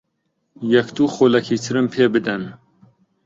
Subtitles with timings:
[0.75, 2.43] یەک دوو خولەکی ترم پێ بدەن.